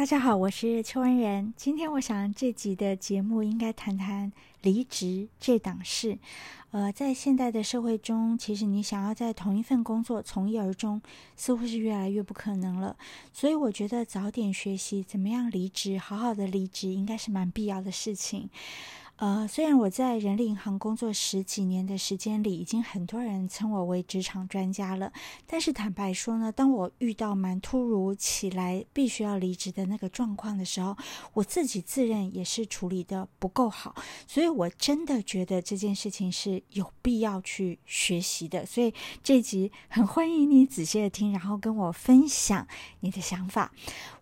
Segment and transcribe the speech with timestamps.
[0.00, 1.52] 大家好，我是邱恩仁。
[1.58, 6.18] 今天我想这集的节目应该谈谈离职这档事。
[6.70, 11.02] 呃，在现代的社会中，其实你想要在同一份工作从一而终，
[11.36, 12.96] 似乎是越来越不可能了。
[13.30, 18.48] 所以我觉得早点学习怎么样离职，好好的离职，应该是蛮必要的事情。
[19.20, 25.12] 呃，虽然我在人力银行工作十几年的时间里，已经很多人称我为职场专家了，
[25.46, 30.96] 但是坦白说呢，当我遇到蛮突如其来必须要离职的那个状况的时候，
[31.34, 33.94] 我自己自认也是处理的不够好，
[34.26, 38.64] 所以我真的觉得这件事情是有必要去学习的。
[38.64, 42.66] 所以这集很欢迎你仔细的听，然后跟我分享
[43.00, 43.70] 你的想法。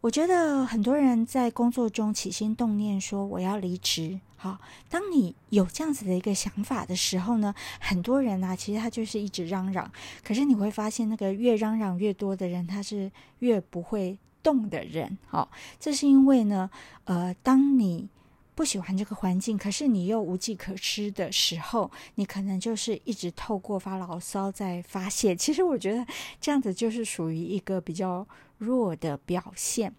[0.00, 4.18] 我觉得很多人在工作中起心动念说我要离职。
[4.40, 4.56] 好，
[4.88, 9.90] 当你有这样子的一个想法的时候呢，很多人啊，其实他就是一直嚷嚷。
[10.22, 15.18] 可是你会发现，那个越嚷嚷越多的人，他是越不会动的人。
[15.26, 16.70] 好，这是因为呢，
[17.04, 18.08] 呃，当你
[18.54, 25.34] 不喜欢这个环境，可是你又无计可施的时候，你可能就是一直透过发牢骚在发泄。
[25.34, 26.06] 其实我觉得
[26.40, 28.24] 这样子就是属于一个比较
[28.58, 29.94] 弱的表现。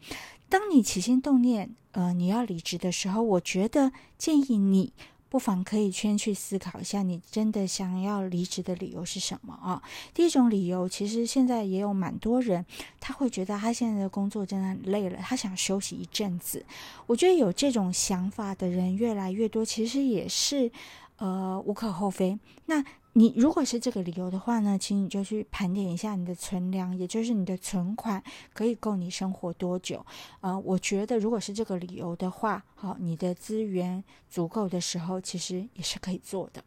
[0.47, 4.93] 当你起心动念，呃，你要离职的时候，我觉得建议你
[5.29, 9.79] 不妨可以先去思考一下，你真的想要离职的理由是什么啊？
[10.11, 12.65] 第一种理由，其实现在也有蛮多人，
[12.99, 16.65] 他会觉得他现在的工作真的很累了，他想休息一阵子。
[17.05, 20.71] 我觉得有这种想法的人越来越多，其实也是
[21.17, 22.39] 呃无可厚非。
[22.65, 30.05] 那你如果是这个理由的话呢，请你就去盘点一下你的存粮，也就是你的存款可以够你生活多久？
[30.41, 36.63] 呃，我觉得如果是这个理由的话，好，你的资源足够的时候，其实也是可以做的。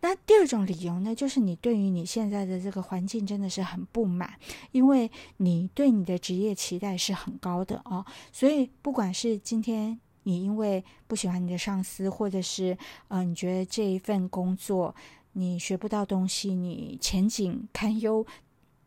[0.00, 4.34] 那第二种理由呢，就是你对于你现在的这个环境真的是很不满，
[4.72, 12.76] 因为你对你的职业期待是很高的啊，所以不管是今天你因为不喜欢你的上司，或者是
[13.08, 14.94] 呃你觉得这一份工作。
[15.34, 18.24] 你学不到东西，你前景堪忧，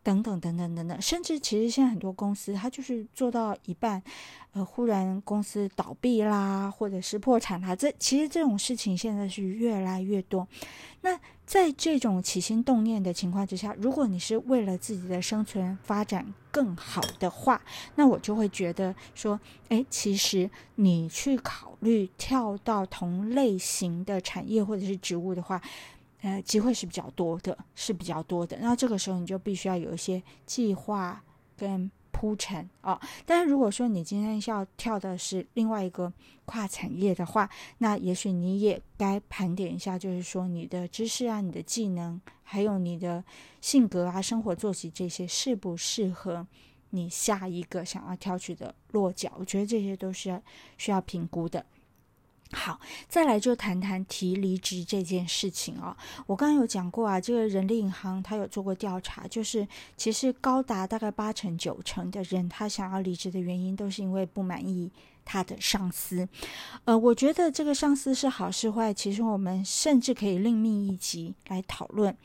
[0.02, 4.02] 等等等等等等，甚至其实现在很多公司，它就是做到一半，
[4.52, 10.48] 呃，忽然公司倒闭啦，或者是破产啦，这其实这种事情现在是越来越多。
[11.02, 17.60] 那在这种起心动念的情况之下，如果你是为了自己的生存发展更好的话，
[17.96, 19.38] 那我就会觉得说，
[19.68, 25.60] 哎，其实你去考虑跳到同类型的产业或者是职务的话。
[26.22, 28.58] 呃，机会是比较多的，是比较多的。
[28.58, 31.22] 那这个时候你就必须要有一些计划
[31.56, 33.00] 跟铺陈啊。
[33.24, 36.12] 但是如果说你今天要跳的是另外一个
[36.44, 37.48] 跨产业的话，
[37.78, 43.24] 那也许你也该盘点一下，就是说你的知识啊、你的技能，还有你的
[43.60, 46.44] 性格啊、生活作息这些适不适合
[46.90, 49.30] 你下一个想要挑取的落脚？
[49.38, 50.42] 我觉得这些都是
[50.78, 51.64] 需要评估的。
[52.52, 55.96] 好，再来就谈谈提离职这件事情啊。
[56.26, 59.66] 我刚刚有讲过啊，这个人力银行他有做过调查，就是
[59.96, 64.90] 其实高达大概八成九成的人，他想要离职的原因都是因为不满意
[65.28, 66.26] 他的上司。
[66.86, 72.16] 呃，我觉得这个上司是好是坏，其实我们甚至可以另觅一集来讨论。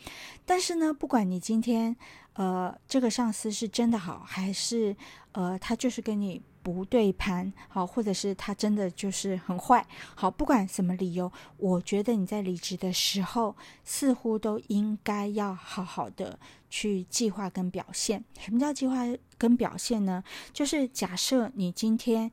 [0.45, 1.93] 但是呢，不管你今天
[2.35, 4.95] 呃这个上司是真的好，还是
[5.33, 6.41] 呃他就是跟你。
[6.63, 9.85] 不对盘，好，或者是他真的就是很坏，
[10.15, 13.53] 好，不管什么理由，我觉得你在离职的时候，
[13.83, 16.39] 似乎都应该要好好的
[16.69, 18.23] 去计划跟表现。
[18.39, 18.99] 什么叫计划
[19.37, 20.23] 跟表现呢？
[20.53, 22.31] 就是假设你今天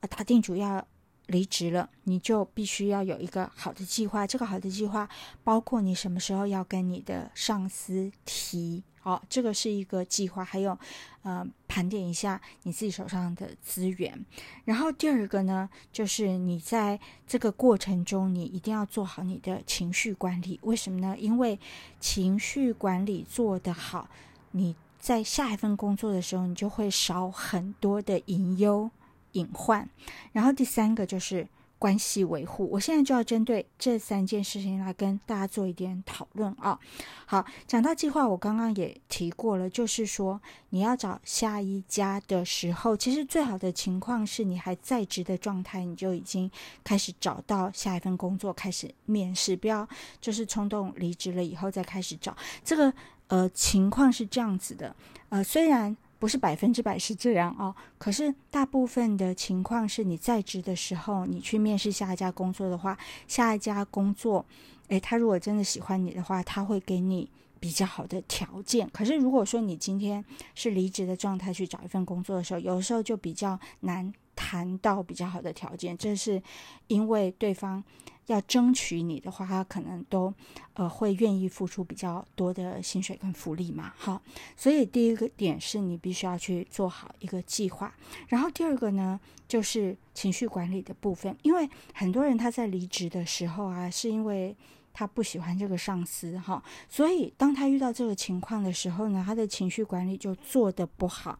[0.00, 0.86] 啊打定主要
[1.26, 4.26] 离职了，你就必须要有一个好的计划。
[4.26, 5.08] 这个好的计划
[5.44, 8.82] 包括你什么时候要跟你的上司提。
[9.02, 10.78] 哦，这个是一个计划，还有，
[11.22, 14.26] 呃，盘点一下你自己手上的资源。
[14.66, 20.60] 然后第二个呢，就是你在这个过程中，你一定要做好你的情绪管理。
[20.64, 21.16] 为什么呢？
[21.18, 21.58] 因为
[21.98, 24.06] 情绪管理做得好，
[24.50, 28.90] 你在下一份工作的时候，你就会少很多的隐忧
[29.32, 29.88] 隐患。
[30.32, 31.46] 然后第三个就是。
[31.80, 36.78] 关系维护，我现在就要针对这三件事情来跟大家做一点讨论啊。
[37.24, 40.38] 好，讲到计划，我刚刚也提过了，就是说
[40.68, 46.50] 你要找下一家的时候，其实最好的情况是你还在职的状态，你就已经
[46.84, 49.88] 开始找到下一份工作，开始面试，不要
[50.20, 52.36] 就是冲动离职了以后再开始找。
[52.62, 52.92] 这个
[53.28, 54.94] 呃情况是这样子的，
[55.30, 55.96] 呃虽然。
[56.20, 62.96] 不是百分之百是这样哦，可是大部分的情况是你在职的时候，你去面试下一家工作的话，
[63.26, 64.44] 下一家工作，
[64.88, 67.28] 诶，他如果真的喜欢你的话，他会给你
[67.58, 68.88] 比较好的条件。
[68.92, 70.22] 可是如果说你今天
[70.54, 76.42] 是离职的状态去找一份工作的时候，有时候就比较难谈到比较好的条件，这是
[76.86, 77.82] 因为对方
[78.26, 80.32] 要争取你的话，他可能都
[80.74, 83.92] 呃会愿意付出比较多的薪水跟福利嘛。
[83.96, 84.22] 好，
[84.56, 87.92] 所以第一个点是你必须要去做好一个计划，
[88.28, 89.18] 然后第二个呢
[89.48, 94.56] 就是情绪管理的部分，因为很多人他在离职的时候啊，是因为
[94.92, 101.38] 他不喜欢这个上司哈，所以当他遇到这个情况的时候呢，他的情绪管理就做得不好。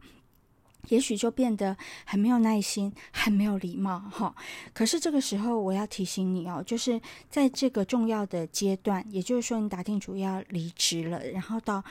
[0.89, 1.75] 也许就变得
[2.05, 4.35] 很没有耐心，很没有礼貌，哈。
[4.73, 6.99] 可是这个时候，我要提醒你哦，就是
[7.29, 11.83] 在这个重要的阶段，也就是说，你打定主意要离职了，然后到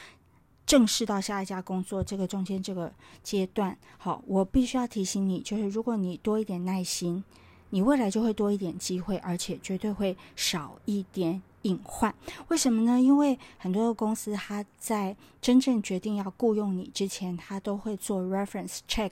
[0.67, 2.93] 正式到下一家工作这个中间这个
[3.23, 7.25] 阶段，好，我必须要提醒你，就是如果你多一点耐心，
[7.71, 11.43] 你未来就会多一点机会，而且绝对会少一点。
[11.63, 12.15] 隐患，
[12.49, 13.01] 为什么呢？
[13.01, 19.11] 因为很多的公司，他在真正决定要雇佣你之前，他都会做 reference check。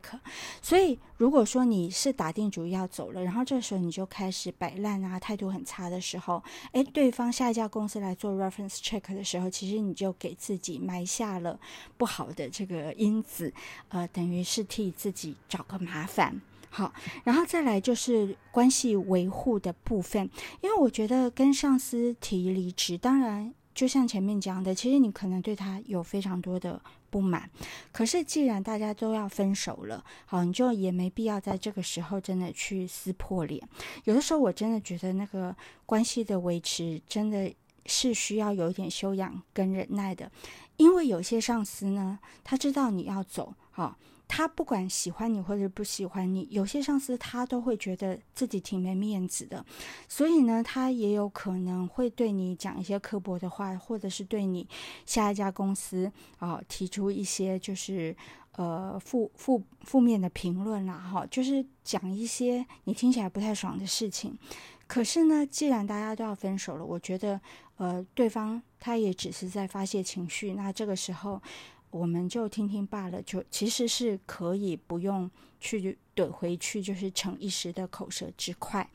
[0.62, 6.42] 所以，如果说你是打定主意要走了，然后这时候你就开始摆烂啊，态度很差的时候，
[6.72, 11.58] 诶，对方下一家公司来做 reference check 的时候，其实你就给自己埋下了
[11.96, 13.52] 不好的这个因子，
[13.88, 16.40] 呃，等于是替自己找个麻烦。
[16.70, 16.92] 好，
[17.24, 20.28] 然后再来就是关系维护的部分，
[20.60, 26.80] 因为我觉得跟上司提离职，当然就像前面讲的，其实你可能对他有非常多的
[27.10, 27.48] 不满，
[27.90, 33.66] 可是既然大家都要分手了，好，你就也没必要在这个时候真的去撕破脸。
[34.04, 35.56] 有的时候我真的觉得那个
[35.86, 37.52] 关系的维持真的
[37.86, 40.30] 是需要有一点修养跟忍耐的，
[40.76, 43.96] 因为有些上司呢，他知道你要走，好。
[44.28, 49.64] 他不管喜欢你或者不喜欢你，有些上司他都会觉得自己挺没面子的，
[50.06, 54.68] 所以呢，他也有可能会对你讲一些刻薄的话，或者是对你
[55.06, 58.14] 下一家公司啊提出一些就是
[58.52, 64.38] 呃负负负面的评论啦，哈，就是讲一些你听起来不太爽的事情。
[64.86, 67.40] 可是呢，既然大家都要分手了，我觉得
[67.78, 71.40] 呃对方他也只是在发泄情绪，那这个时候。
[71.90, 75.30] 我们就听听罢了，就其实是可以不用
[75.60, 78.88] 去怼回去，就是逞一时的口舌之快。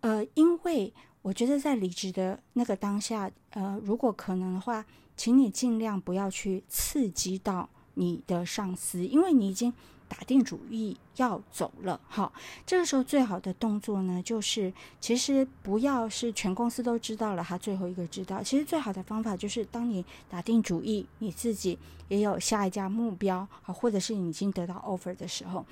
[0.00, 0.92] 呃，因为
[1.22, 4.84] 我觉得在离职的那个当下，呃，如果可能的话，
[5.16, 9.72] 请你尽量不要去刺激到你的上司，因为你已经。
[10.08, 12.32] 打定主意要走了，好，
[12.64, 18.42] 这个时候最好的动作呢，就是其实不要是全公司都知道了，他最后一个知道。
[18.42, 25.64] 其实最好的方法就是，当你打定主意，你自己也有下一家目标，好，或者是你已经得到 offer 的时候。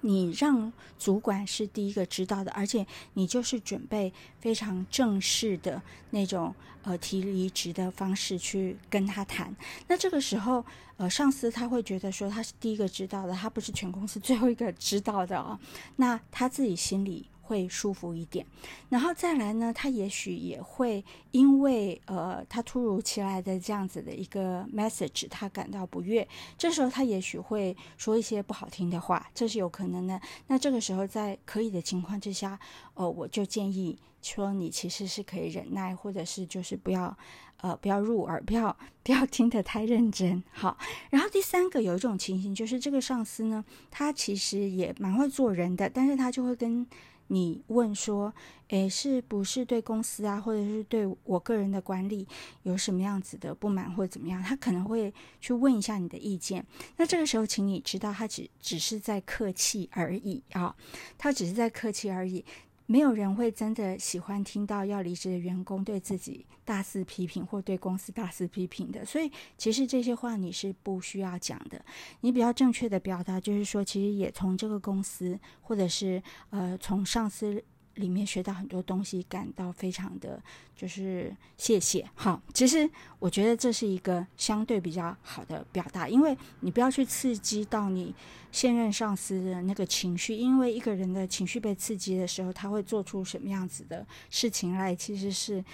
[0.00, 9.54] 你让主管是第一个知道的，而且你就是准备非常正式的那种呃提离职的方式去跟他谈。
[9.88, 10.64] 那这个时候，
[10.96, 15.58] 呃，上司他会觉得说他是第一个知道的，他不是全公司最后一个知道的哦。
[15.96, 17.28] 那他自己心里。
[17.46, 18.44] 会舒服一点，
[18.88, 26.26] 然后再来呢，他也许也会因为呃，他突如其来的这样子的一个 message，他感到不悦，
[26.58, 30.20] 这时候他也许会说一些不好听的话，这是有可能的。
[30.48, 32.58] 那这个时候在可以的情况之下，
[32.94, 37.16] 呃，我就建议说你其实是可以忍耐，或者是就是不要
[37.58, 40.42] 呃不要入耳，不要不要听得太认真。
[40.50, 40.76] 好，
[41.10, 46.84] 然后第三个有一种情形就是这个上司呢，他其实也蛮会做人的，但是他就会跟
[47.28, 48.32] 你问说，
[48.68, 52.26] 诶，是不是对公司啊，或者是对我个人的管理
[52.62, 54.42] 有什么样子的不满，或者怎么样？
[54.42, 56.64] 他可能会去问一下你的意见。
[56.96, 60.74] 那这个时候，请你知道，他只只是在客气而已啊，
[61.18, 62.44] 他只是在客气而已。
[62.86, 69.04] 没有人会真的喜欢听到要离职的员工对自己大肆批评，或对公司大肆批评的。
[69.04, 71.84] 所以，其实这些话你是不需要讲的。
[72.20, 77.62] 你比较正确的表达就是说，其实也从这个公司，或者是呃从上司。
[77.96, 80.42] 里面学到很多东西，感到非常的
[80.74, 82.08] 就是谢谢。
[82.14, 82.88] 好，其实
[83.18, 88.14] 我觉得这是一个相对比较好的表达，因为你不要去刺激到你
[88.52, 95.64] 现任上司的那个情绪，因为一个人的情绪被刺激的时候，他会做出什么样子的事情来，其实是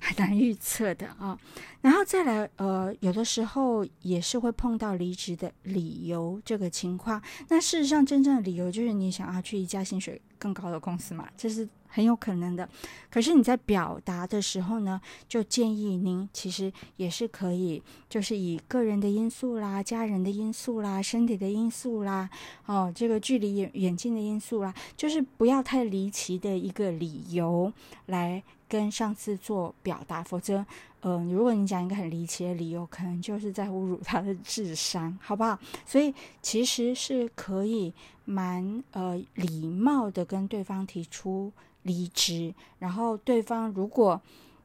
[0.00, 1.38] 很难预测的啊。
[1.82, 7.22] 然后再来，呃，有的时候也是会碰到离职的理由这个情况。
[7.48, 12.68] 那事实上，真正的理由就是你想要去一家薪水更高的公司嘛，这是很有可能的。
[13.10, 22.28] 可是你在表达的时候呢，就建议您其实也是可以，就是以个人的因素啦、家人的因素啦、身体的因素啦、
[22.66, 27.72] 哦，这个距离远远近的因素啦，就是不要太离奇的一个理由
[28.06, 30.64] 来跟上司做表达，否则。
[31.02, 35.58] 嗯，如果你讲一个很离奇的理由，可能就是在侮辱他的智商，好不好？
[35.86, 37.90] 所以其实是可以
[38.26, 41.50] 蛮呃礼貌的跟对方提出
[41.84, 44.20] 离职，然后对方如果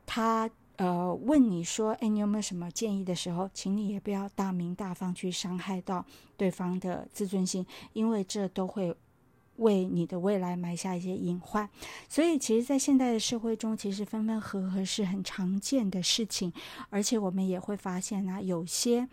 [0.06, 8.94] 他呃问你说，哎，你有没有什么建议的时候，请你也不要大明大方去伤害到对方的自尊心，因为这都会。
[9.58, 11.70] 为你的未来埋下一些隐患，
[12.10, 16.52] 所以其实，在现代的社会中，其实分分合合是很常见的事情，
[16.90, 19.08] 而且我们也会发现啊，有些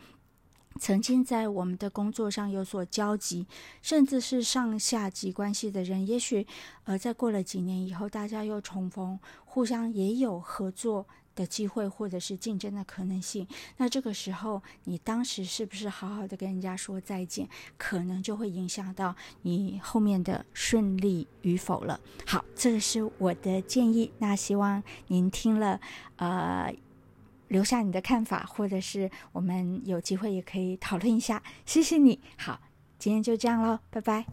[0.80, 3.46] 曾经在我们的工作上有所交集，
[3.82, 6.46] 甚至是上下级关系的人，也许
[6.84, 11.06] 呃，在过了几年以后，大家又重逢，互相也有合作。
[11.34, 13.46] 的机会或者是竞争的可能性，
[13.76, 22.00] 那这个时候你当时是不是好好的跟人家说再见，可能就会影响到你后面的顺利与否了。
[22.26, 25.80] 好，这个是我的建议，那希望您听了，
[26.16, 26.74] 呃，
[27.48, 31.42] 留下你的看法，或者是我们有机会也可以讨论一下。
[31.64, 32.60] 谢谢你，好，
[32.98, 34.26] 今天就这样喽，拜拜。